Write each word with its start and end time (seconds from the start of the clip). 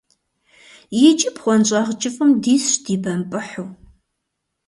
Иджы 1.07 1.29
бгъуэнщӀагъ 1.35 1.91
кӀыфӀым 1.99 2.29
дисщ, 2.41 2.73
дибэмпӀыхьу. 2.83 3.69